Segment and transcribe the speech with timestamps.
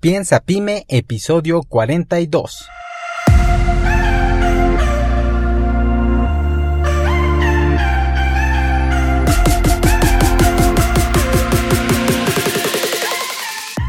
[0.00, 2.68] Piensa Pyme, episodio 42.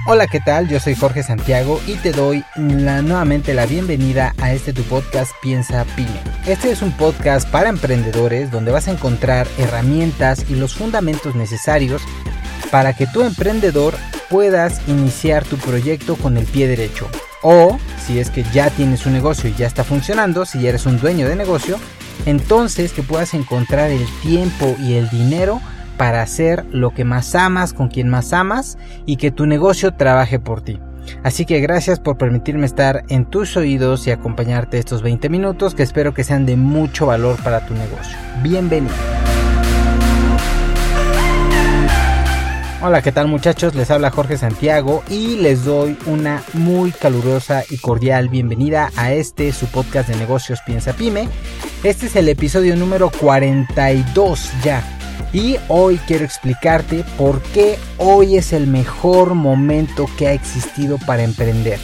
[0.08, 0.68] Hola, ¿qué tal?
[0.68, 5.86] Yo soy Jorge Santiago y te doy nuevamente la bienvenida a este tu podcast Piensa
[5.96, 6.10] Pyme.
[6.48, 12.02] Este es un podcast para emprendedores donde vas a encontrar herramientas y los fundamentos necesarios
[12.72, 13.96] para que tu emprendedor
[14.30, 17.08] puedas iniciar tu proyecto con el pie derecho.
[17.42, 20.86] O si es que ya tienes un negocio y ya está funcionando, si ya eres
[20.86, 21.78] un dueño de negocio,
[22.26, 25.62] entonces que puedas encontrar el tiempo y el dinero
[25.98, 30.40] para hacer lo que más amas con quien más amas y que tu negocio trabaje
[30.40, 30.80] por ti.
[31.24, 35.84] Así que gracias por permitirme estar en tus oídos y acompañarte estos 20 minutos que
[35.84, 38.18] espero que sean de mucho valor para tu negocio.
[38.44, 39.19] Bienvenido.
[42.82, 43.76] Hola, ¿qué tal muchachos?
[43.76, 49.52] Les habla Jorge Santiago y les doy una muy calurosa y cordial bienvenida a este
[49.52, 51.28] su podcast de negocios Piensa Pyme.
[51.84, 54.82] Este es el episodio número 42 ya
[55.34, 61.24] y hoy quiero explicarte por qué hoy es el mejor momento que ha existido para
[61.24, 61.80] emprender.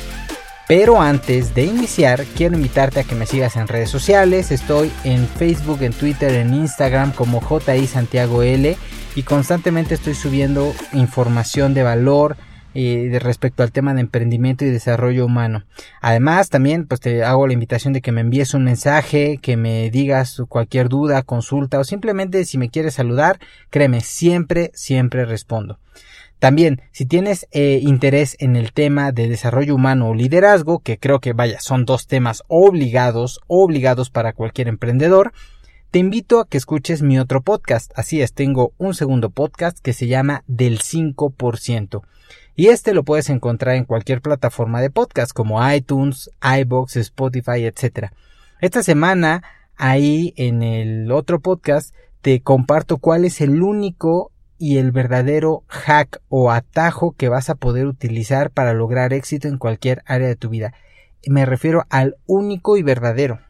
[0.66, 4.50] Pero antes de iniciar, quiero invitarte a que me sigas en redes sociales.
[4.50, 8.78] Estoy en Facebook, en Twitter, en Instagram como JI Santiago L
[9.16, 12.38] y constantemente estoy subiendo información de valor,
[12.78, 15.64] eh, respecto al tema de emprendimiento y desarrollo humano.
[16.02, 19.90] Además, también pues te hago la invitación de que me envíes un mensaje, que me
[19.90, 25.80] digas cualquier duda, consulta o simplemente si me quieres saludar, créeme, siempre, siempre respondo.
[26.40, 31.20] También, si tienes eh, interés en el tema de desarrollo humano o liderazgo, que creo
[31.20, 35.32] que vaya, son dos temas obligados, obligados para cualquier emprendedor,
[35.92, 37.92] te invito a que escuches mi otro podcast.
[37.96, 42.02] Así es, tengo un segundo podcast que se llama Del 5%
[42.56, 48.12] y este lo puedes encontrar en cualquier plataforma de podcast como iTunes, iBox, Spotify, etc.
[48.62, 49.44] Esta semana
[49.76, 56.22] ahí en el otro podcast te comparto cuál es el único y el verdadero hack
[56.30, 60.50] o atajo que vas a poder utilizar para lograr éxito en cualquier área de tu
[60.50, 60.74] vida.
[61.28, 63.42] Me refiero al único y verdadero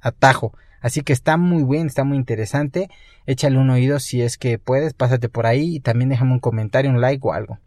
[0.00, 0.52] atajo.
[0.82, 2.90] Así que está muy bien, está muy interesante.
[3.26, 6.90] Échale un oído si es que puedes, pásate por ahí y también déjame un comentario,
[6.90, 7.58] un like o algo.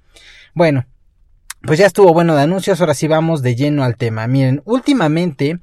[0.53, 0.85] Bueno,
[1.61, 4.27] pues ya estuvo bueno de anuncios, ahora sí vamos de lleno al tema.
[4.27, 5.59] Miren, últimamente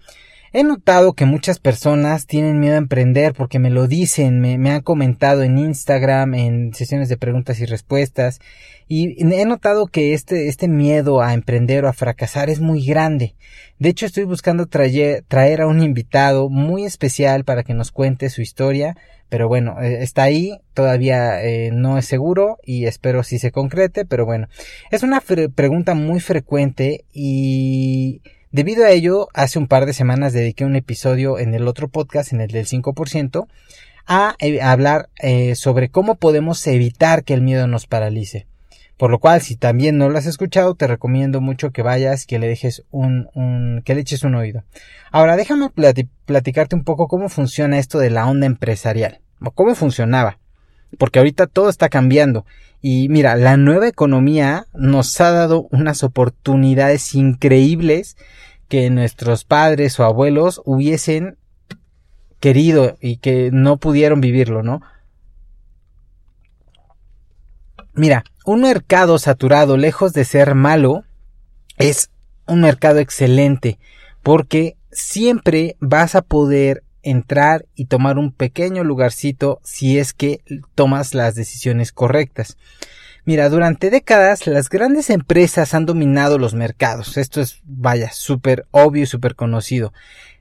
[0.52, 4.82] he notado que muchas personas tienen miedo a emprender porque me lo dicen, me, han
[4.82, 8.40] comentado en Instagram, en sesiones de preguntas y respuestas,
[8.86, 13.34] y he notado que este, este miedo a emprender o a fracasar es muy grande.
[13.78, 18.42] De hecho, estoy buscando traer, a un invitado muy especial para que nos cuente su
[18.42, 18.96] historia,
[19.30, 24.04] pero bueno, eh, está ahí, todavía eh, no es seguro y espero si se concrete,
[24.04, 24.48] pero bueno,
[24.90, 25.22] es una
[25.54, 28.20] pregunta muy frecuente y
[28.52, 32.32] debido a ello, hace un par de semanas dediqué un episodio en el otro podcast,
[32.32, 33.48] en el del 5%,
[34.06, 35.08] a, eh, hablar
[35.54, 38.46] sobre cómo podemos evitar que el miedo nos paralice.
[38.96, 42.38] Por lo cual, si también no lo has escuchado, te recomiendo mucho que vayas, que
[42.38, 44.62] le dejes un, que le eches un oído.
[45.10, 45.70] Ahora, déjame
[46.24, 50.38] platicarte un poco cómo funciona esto de la onda empresarial cómo funcionaba.
[50.98, 52.44] Porque ahorita todo está cambiando.
[52.80, 58.16] Y mira, la nueva economía nos ha dado unas oportunidades increíbles
[58.72, 61.36] que nuestros padres o abuelos hubiesen
[62.40, 64.80] querido y que no pudieron vivirlo, ¿no?
[67.92, 71.04] Mira, un mercado saturado, lejos de ser malo,
[71.76, 72.08] es
[72.46, 73.78] un mercado excelente
[74.22, 80.40] porque siempre vas a poder entrar y tomar un pequeño lugarcito si es que
[80.74, 82.56] tomas las decisiones correctas.
[83.24, 87.16] Mira, durante décadas las grandes empresas han dominado los mercados.
[87.16, 89.92] Esto es, vaya, súper obvio y súper conocido.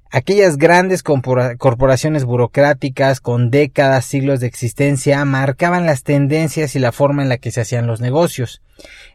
[0.10, 7.22] Aquellas grandes corporaciones burocráticas con décadas, siglos de existencia marcaban las tendencias y la forma
[7.22, 8.62] en la que se hacían los negocios.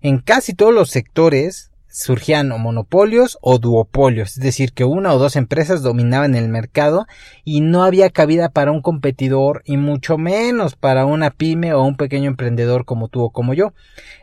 [0.00, 5.18] En casi todos los sectores, surgían o monopolios o duopolios, es decir, que una o
[5.18, 7.06] dos empresas dominaban el mercado
[7.42, 11.96] y no había cabida para un competidor y mucho menos para una pyme o un
[11.96, 13.72] pequeño emprendedor como tú o como yo.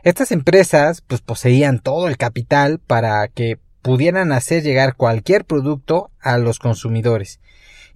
[0.04, 6.38] Estas empresas pues poseían todo el capital para que pudieran hacer llegar cualquier producto a
[6.38, 7.40] los consumidores.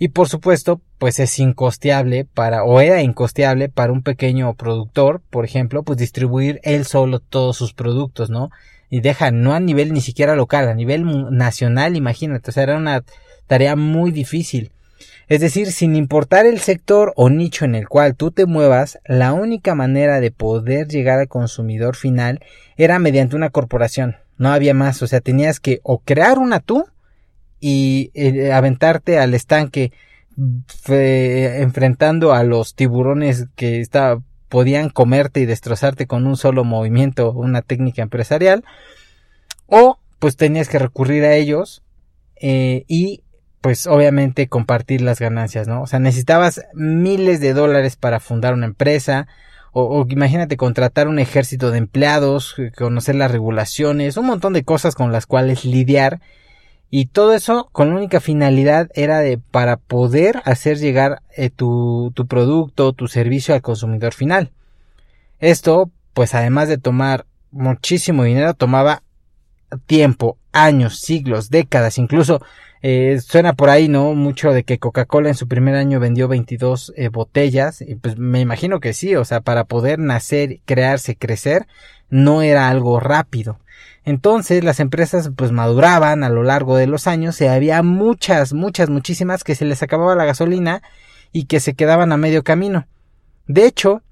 [0.00, 5.44] Y por supuesto, pues es incosteable para, o era incosteable para un pequeño productor, por
[5.44, 8.50] ejemplo, pues distribuir él solo todos sus productos, ¿no?
[8.90, 12.76] Y deja no a nivel ni siquiera local, a nivel nacional, imagínate, o sea, era
[12.76, 13.04] una
[13.46, 14.72] tarea muy difícil.
[15.28, 19.34] Es decir, sin importar el sector o nicho en el cual tú te muevas, la
[19.34, 22.40] única manera de poder llegar al consumidor final
[22.76, 24.16] era mediante una corporación.
[24.38, 26.86] No había más, o sea, tenías que o crear una tú
[27.60, 29.92] y eh, aventarte al estanque
[30.86, 34.18] enfrentando a los tiburones que está,
[34.48, 38.64] podían comerte y destrozarte con un solo movimiento, una técnica empresarial,
[39.66, 41.82] o pues tenías que recurrir a ellos
[42.40, 43.22] eh, y
[43.60, 45.82] pues obviamente compartir las ganancias, ¿no?
[45.82, 49.26] O sea, necesitabas miles de dólares para fundar una empresa,
[49.72, 54.94] o, o, imagínate contratar un ejército de empleados, conocer las regulaciones, un montón de cosas
[54.94, 56.20] con las cuales lidiar
[56.90, 62.12] y todo eso con la única finalidad era de para poder hacer llegar eh, tu,
[62.14, 64.52] tu producto, tu servicio al consumidor final.
[65.38, 69.02] Esto, pues además de tomar muchísimo dinero, tomaba
[69.86, 72.40] tiempo, años, siglos, décadas, incluso
[72.80, 74.14] eh, suena por ahí, ¿no?
[74.14, 78.40] Mucho de que Coca-Cola en su primer año vendió 22 eh, botellas, y pues me
[78.40, 81.66] imagino que sí, o sea, para poder nacer, crearse, crecer,
[82.08, 83.58] no era algo rápido.
[84.04, 88.88] Entonces las empresas pues maduraban a lo largo de los años y había muchas, muchas,
[88.88, 90.82] muchísimas que se les acababa la gasolina
[91.32, 92.86] y que se quedaban a medio camino.
[93.46, 94.02] De hecho,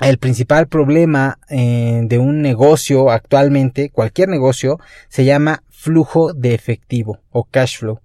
[0.00, 4.78] el principal problema eh, de un negocio actualmente, cualquier negocio,
[5.08, 8.00] se llama flujo de efectivo o cash flow.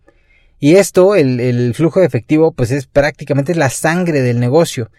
[0.59, 4.89] Y esto, el, el flujo de efectivo, pues es prácticamente la sangre del negocio.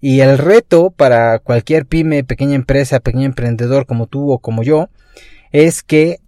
[0.00, 4.88] Y el reto para cualquier pyme, pequeña empresa, pequeño emprendedor como tú o como yo,
[5.52, 6.20] es que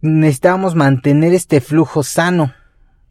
[0.00, 2.52] necesitamos mantener este flujo sano,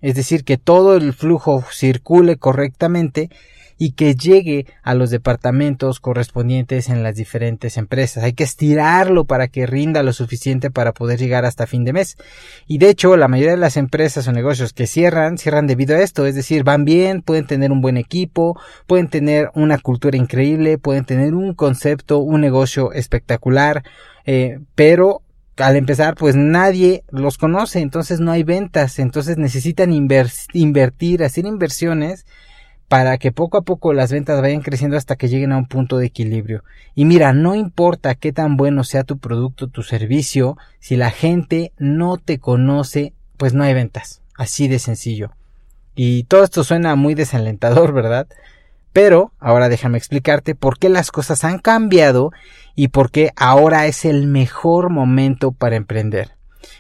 [0.02, 3.30] es decir, que todo el flujo circule correctamente
[3.78, 8.24] y que llegue a los departamentos correspondientes en las diferentes empresas.
[8.24, 12.18] Hay que estirarlo para que rinda lo suficiente para poder llegar hasta fin de mes.
[12.66, 16.02] Y de hecho, la mayoría de las empresas o negocios que cierran, cierran debido a
[16.02, 16.26] esto.
[16.26, 21.06] Es decir, van bien, pueden tener un buen equipo, pueden tener una cultura increíble, pueden
[21.06, 23.84] tener un concepto, un negocio espectacular,
[24.26, 25.22] eh, pero
[25.58, 32.26] al empezar pues nadie los conoce, entonces no hay ventas, entonces necesitan invertir, hacer inversiones
[32.88, 35.98] para que poco a poco las ventas vayan creciendo hasta que lleguen a un punto
[35.98, 36.64] de equilibrio.
[36.96, 41.74] Y mira, no importa qué tan bueno sea tu producto, tu servicio, si la gente
[41.78, 44.22] no te conoce, pues no hay ventas.
[44.38, 45.32] Así de sencillo.
[45.96, 48.28] Y todo esto suena muy desalentador, ¿verdad?
[48.94, 52.32] Pero ahora déjame explicarte por qué las cosas han cambiado
[52.76, 56.36] y por qué ahora es el mejor momento para emprender.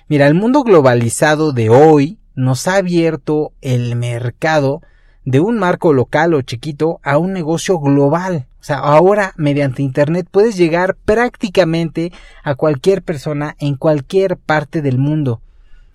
[0.07, 4.81] Mira, el mundo globalizado de hoy nos ha abierto el mercado
[5.27, 8.47] de un marco local o chiquito a un negocio global.
[8.61, 12.13] O sea, ahora mediante Internet puedes llegar prácticamente
[12.45, 15.41] a cualquier persona en cualquier parte del mundo.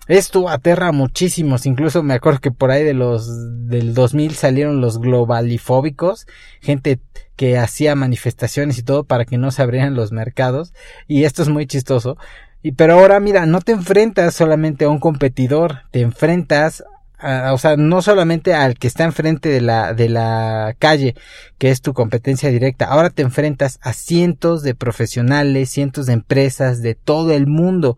[0.07, 3.27] Esto aterra a muchísimos, incluso me acuerdo que por ahí de los
[3.67, 6.27] del 2000 salieron los globalifóbicos,
[6.61, 6.99] gente
[7.35, 10.75] que hacía manifestaciones y todo para que no se abrieran los mercados
[11.07, 12.17] y esto es muy chistoso.
[12.61, 16.83] Y pero ahora mira, no te enfrentas solamente a un competidor, te enfrentas
[17.23, 21.15] o sea, no solamente al que está enfrente de la de la calle,
[21.57, 26.81] que es tu competencia directa, ahora te enfrentas a cientos de profesionales, cientos de empresas
[26.81, 27.97] de todo el mundo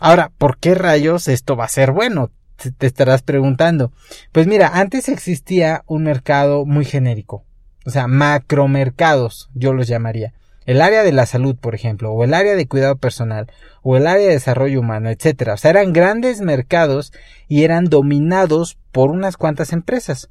[0.00, 2.32] Ahora, ¿por qué rayos esto va a ser bueno?
[2.56, 3.92] Te estarás preguntando.
[4.32, 7.44] Pues mira, antes existía un mercado muy genérico.
[7.86, 10.32] O sea, macromercados, yo los llamaría.
[10.64, 13.50] El área de la salud, por ejemplo, o el área de cuidado personal,
[13.82, 15.54] o el área de desarrollo humano, etcétera.
[15.54, 17.12] O sea, eran grandes mercados
[17.48, 20.30] y eran dominados por unas cuantas empresas.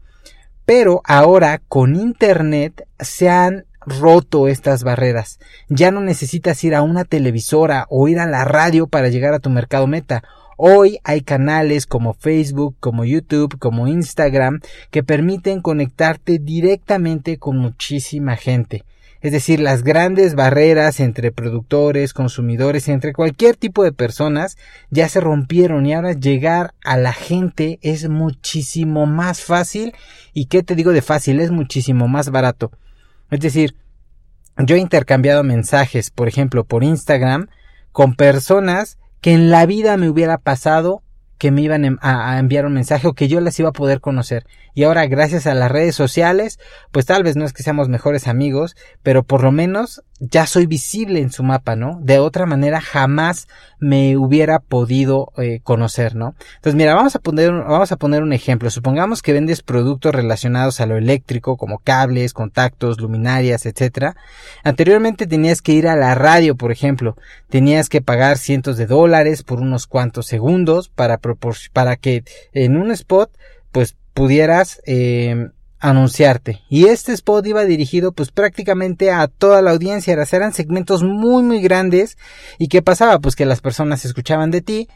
[0.66, 5.40] Pero ahora con Internet se han roto estas barreras.
[5.68, 9.40] Ya no necesitas ir a una televisora o ir a la radio para llegar a
[9.40, 10.24] tu mercado meta.
[10.58, 14.62] Hoy hay canales como Facebook, como YouTube, como Instagram
[14.92, 18.84] que permiten conectarte directamente con muchísima gente.
[19.22, 24.58] Es decir, las grandes barreras entre productores, consumidores, entre cualquier tipo de personas
[24.90, 29.94] ya se rompieron y ahora llegar a la gente es muchísimo más fácil
[30.34, 32.72] y qué te digo de fácil, es muchísimo más barato.
[33.30, 33.76] Es decir,
[34.58, 37.48] yo he intercambiado mensajes, por ejemplo, por Instagram,
[37.92, 41.04] con personas que en la vida me hubiera pasado
[41.42, 44.46] que me iban a, enviar un mensaje o que yo las iba a poder conocer.
[44.76, 46.60] Y ahora, gracias a las redes sociales,
[46.92, 50.68] pues tal vez no es que seamos mejores amigos, pero por lo menos ya soy
[50.68, 52.00] visible en su mapa, ¿no?
[52.04, 53.48] De otra manera jamás
[53.80, 56.36] me hubiera podido eh, conocer, ¿no?
[56.58, 58.70] Entonces, mira, vamos a poner, vamos a poner un ejemplo.
[58.70, 64.16] Supongamos que vendes productos relacionados a lo eléctrico, como cables, contactos, luminarias, etcétera.
[64.64, 67.18] Anteriormente tenías que ir a la radio, por ejemplo.
[67.50, 71.20] Tenías que pagar cientos de dólares por unos cuantos segundos para,
[71.74, 72.24] para que
[72.54, 73.32] en un spot,
[73.72, 75.50] pues pudieras eh,
[75.82, 76.62] anunciarte.
[76.70, 80.14] Y este spot iba dirigido pues prácticamente a toda la audiencia.
[80.14, 82.18] Eran segmentos muy muy grandes.
[82.60, 83.20] ¿Y qué pasaba?
[83.20, 84.88] Pues que las personas escuchaban de ti,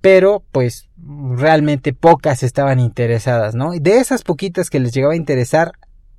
[0.00, 3.74] pero pues realmente pocas estaban interesadas, ¿no?
[3.74, 5.72] Y de esas poquitas que les llegaba a interesar,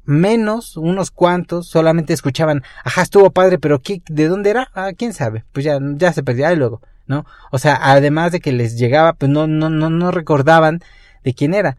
[0.05, 4.69] menos, unos cuantos, solamente escuchaban, ajá, estuvo padre, pero ¿qué, ¿de dónde era?
[4.73, 7.25] Ah, quién sabe, pues ya, ya se perdía y luego, ¿no?
[7.51, 10.81] O sea, además de que les llegaba, pues no, no, no, no recordaban
[11.23, 11.77] de quién era.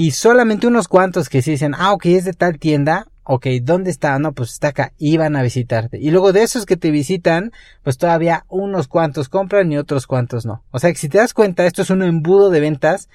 [0.00, 3.90] Y solamente unos cuantos que sí dicen, ah, ok, es de tal tienda, ok, ¿dónde
[3.90, 4.16] está?
[4.20, 5.98] No, pues está acá, iban a visitarte.
[5.98, 7.50] Y luego de esos que te visitan,
[7.82, 10.62] pues todavía unos cuantos compran y otros cuantos no.
[10.70, 13.08] O sea que si te das cuenta, esto es un embudo de ventas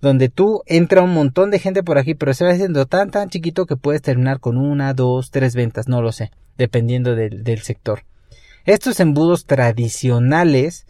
[0.00, 3.28] donde tú entra un montón de gente por aquí, pero se va haciendo tan tan
[3.28, 7.60] chiquito que puedes terminar con una, dos, tres ventas, no lo sé, dependiendo del, del
[7.60, 8.04] sector.
[8.64, 10.86] Estos embudos tradicionales,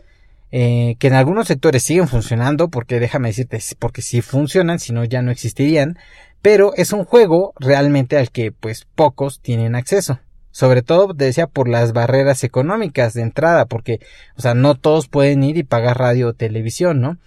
[0.53, 5.05] eh, que en algunos sectores siguen funcionando, porque déjame decirte, porque si funcionan, si no
[5.05, 5.99] ya no existirían,
[6.43, 10.21] pero es un juego realmente al que pues pocos tienen acceso.
[10.53, 14.01] Sobre todo, te decía, por las barreras económicas de entrada, porque,
[14.37, 17.19] o sea, no todos pueden ir y pagar radio o televisión, ¿no?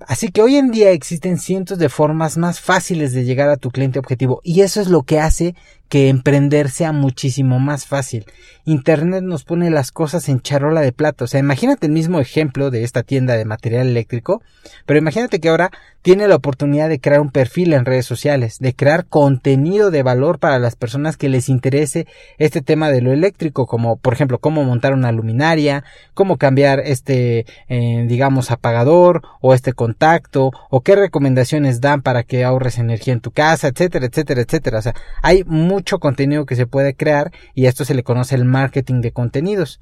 [0.00, 3.70] Así que hoy en día existen cientos de formas más fáciles de llegar a tu
[3.70, 5.54] cliente objetivo y eso es lo que hace
[5.88, 8.24] que emprender sea muchísimo más fácil.
[8.64, 11.24] Internet nos pone las cosas en charola de plata.
[11.24, 14.42] O sea, imagínate el mismo ejemplo de esta tienda de material eléctrico,
[14.84, 15.70] pero imagínate que ahora
[16.02, 20.38] tiene la oportunidad de crear un perfil en redes sociales, de crear contenido de valor
[20.38, 22.06] para las personas que les interese
[22.38, 25.82] este tema de lo eléctrico, como por ejemplo cómo montar una luminaria,
[26.14, 32.44] cómo cambiar este, eh, digamos, apagador o este contacto, o qué recomendaciones dan para que
[32.44, 34.78] ahorres energía en tu casa, etcétera, etcétera, etcétera.
[34.78, 35.42] O sea, hay
[35.76, 39.80] mucho contenido que se puede crear y esto se le conoce el marketing de contenidos.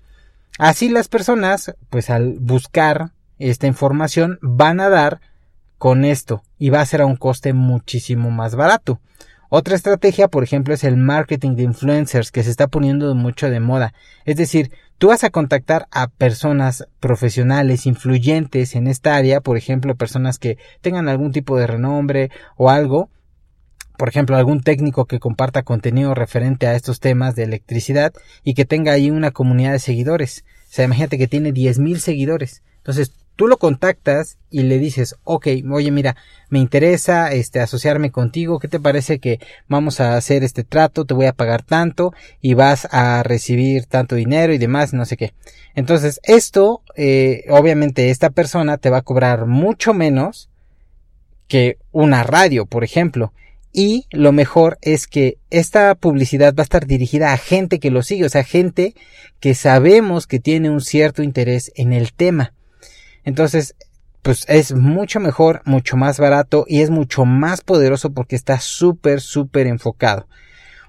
[0.59, 5.21] Así las personas, pues al buscar esta información, van a dar
[5.79, 9.01] con esto y va a ser a un coste muchísimo más barato.
[9.51, 13.61] Otra estrategia, por ejemplo, es el marketing de influencers que se está poniendo mucho de
[13.61, 13.95] moda.
[14.25, 19.95] Es decir, tú vas a contactar a personas profesionales, influyentes en esta área, por ejemplo,
[19.95, 23.11] personas que tengan algún tipo de renombre o algo,
[23.97, 28.65] por ejemplo, algún técnico que comparta contenido referente a estos temas de electricidad y que
[28.65, 30.45] tenga ahí una comunidad de seguidores.
[30.69, 32.63] O sea, imagínate que tiene 10.000 seguidores.
[32.79, 36.17] Entonces, tú lo contactas y le dices, ok, oye, mira,
[36.49, 41.05] me interesa este asociarme contigo, ¿qué te parece que vamos a hacer este trato?
[41.05, 45.17] Te voy a pagar tanto y vas a recibir tanto dinero y demás, no sé
[45.17, 45.35] qué.
[45.75, 50.49] Entonces, esto, eh, obviamente, esta persona te va a cobrar mucho menos
[51.49, 53.33] que una radio, por ejemplo.
[53.77, 58.03] Y lo mejor es que esta publicidad va a estar dirigida a gente que lo
[58.03, 58.95] sigue, o sea, gente
[59.41, 62.55] que sabemos que tiene un cierto interés en el tema.
[63.25, 63.75] Entonces,
[64.23, 69.21] pues es mucho mejor, mucho más barato y es mucho más poderoso porque está súper,
[69.21, 70.29] súper enfocado.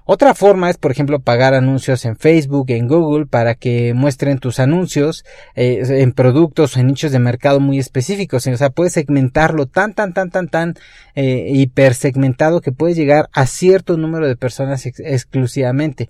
[0.08, 4.60] Otra forma es, por ejemplo, pagar anuncios en Facebook, en Google, para que muestren tus
[4.60, 5.24] anuncios
[5.56, 8.46] eh, en productos o en nichos de mercado muy específicos.
[8.46, 10.74] O sea, puedes segmentarlo tan, tan, tan, tan, tan
[11.16, 16.08] eh, hipersegmentado que puedes llegar a cierto número de personas exclusivamente.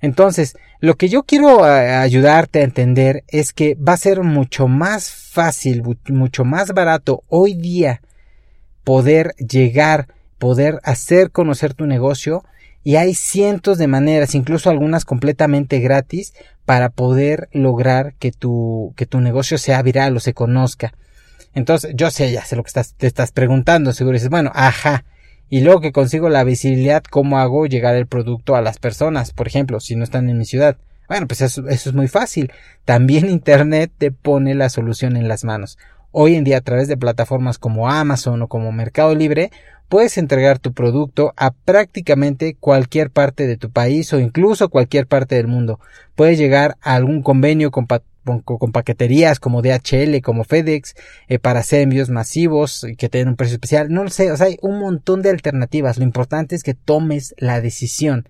[0.00, 5.08] Entonces, lo que yo quiero ayudarte a entender es que va a ser mucho más
[5.08, 8.00] fácil, mucho más barato hoy día
[8.82, 10.08] poder llegar,
[10.38, 12.42] poder hacer conocer tu negocio
[12.82, 16.34] y hay cientos de maneras, incluso algunas completamente gratis,
[16.64, 20.94] para poder lograr que tu, que tu negocio sea viral o se conozca.
[21.54, 25.04] Entonces, yo sé, ya sé lo que estás, te estás preguntando, seguro dices, bueno, ajá,
[25.48, 29.32] y luego que consigo la visibilidad, ¿cómo hago llegar el producto a las personas?
[29.32, 30.76] Por ejemplo, si no están en mi ciudad.
[31.08, 32.52] Bueno, pues eso, eso es muy fácil.
[32.84, 35.76] También Internet te pone la solución en las manos.
[36.12, 39.50] Hoy en día a través de plataformas como Amazon o como Mercado Libre
[39.90, 45.34] puedes entregar tu producto a prácticamente cualquier parte de tu país o incluso cualquier parte
[45.34, 45.80] del mundo.
[46.14, 50.94] Puedes llegar a algún convenio con, paqueterías como DHL, como FedEx,
[51.26, 53.92] eh, para hacer envíos masivos que tengan un precio especial.
[53.92, 55.98] No lo sé, o sea, hay un montón de alternativas.
[55.98, 58.28] Lo importante es que tomes la decisión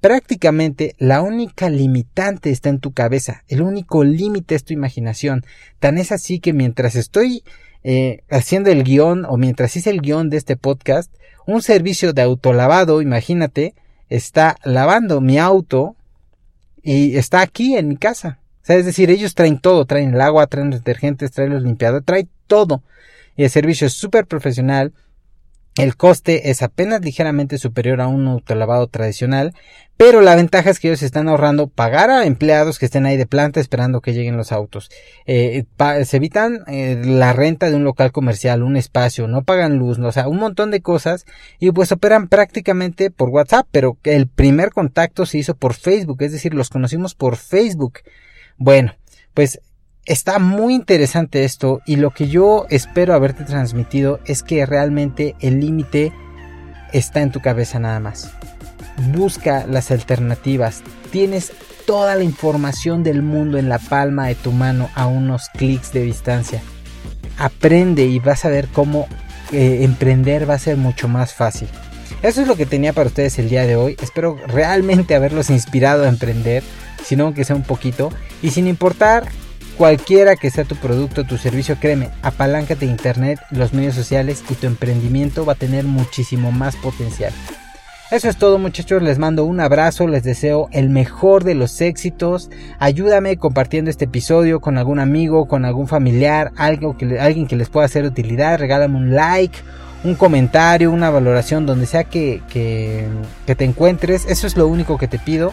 [0.00, 5.46] prácticamente la única limitante está en tu cabeza, el único límite es tu imaginación.
[5.78, 7.42] Tan es así que mientras estoy
[7.84, 11.14] eh, haciendo el guion o mientras hice el guion de este podcast,
[11.46, 13.74] un servicio de autolavado, imagínate,
[14.08, 15.94] está lavando mi auto
[16.82, 18.40] y está aquí en mi casa.
[18.62, 21.62] O sea, es decir, ellos traen todo, traen el agua, traen los detergentes, traen los
[21.62, 22.82] limpiadores, traen todo.
[23.36, 24.94] Y el servicio es súper profesional,
[25.76, 29.54] El coste es apenas ligeramente superior a un autolavado tradicional,
[29.96, 33.26] pero la ventaja es que ellos están ahorrando pagar a empleados que estén ahí de
[33.26, 34.88] planta esperando que lleguen los autos.
[35.26, 35.64] Eh,
[36.04, 40.12] se evitan eh, la renta de un local comercial, un espacio, no pagan luz, o
[40.12, 41.26] sea, un montón de cosas
[41.58, 46.30] y pues operan prácticamente por WhatsApp, pero el primer contacto se hizo por Facebook, es
[46.30, 48.00] decir, los conocimos por Facebook.
[48.58, 48.94] Bueno,
[49.32, 49.60] pues
[50.06, 55.60] Está muy interesante esto y lo que yo espero haberte transmitido es que realmente el
[55.60, 56.12] límite
[56.92, 58.30] está en tu cabeza nada más.
[59.14, 60.82] Busca las alternativas.
[61.10, 61.52] Tienes
[61.86, 66.02] toda la información del mundo en la palma de tu mano a unos clics de
[66.02, 66.60] distancia.
[67.38, 69.08] Aprende y vas a ver cómo
[69.52, 71.68] eh, emprender va a ser mucho más fácil.
[72.22, 73.96] Eso es lo que tenía para ustedes el día de hoy.
[74.02, 76.62] Espero realmente haberlos inspirado a emprender,
[77.02, 78.10] si no que sea un poquito.
[78.42, 79.28] Y sin importar
[79.76, 84.68] Cualquiera que sea tu producto, tu servicio, créeme, apaláncate internet, los medios sociales y tu
[84.68, 87.32] emprendimiento va a tener muchísimo más potencial.
[88.12, 92.50] Eso es todo muchachos, les mando un abrazo, les deseo el mejor de los éxitos.
[92.78, 97.68] Ayúdame compartiendo este episodio con algún amigo, con algún familiar, algo que, alguien que les
[97.68, 98.60] pueda hacer utilidad.
[98.60, 99.58] Regálame un like,
[100.04, 104.26] un comentario, una valoración, donde sea que te encuentres.
[104.26, 105.52] Eso es lo único que te pido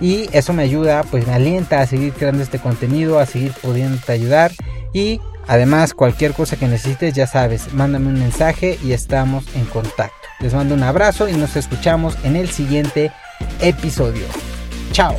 [0.00, 4.00] y eso me ayuda, pues me alienta a seguir creando este contenido, a seguir pudiendo
[4.08, 4.52] ayudar
[4.92, 10.14] y además cualquier cosa que necesites ya sabes, mándame un mensaje y estamos en contacto.
[10.40, 13.12] Les mando un abrazo y nos escuchamos en el siguiente
[13.60, 14.24] episodio.
[14.92, 15.16] Chao.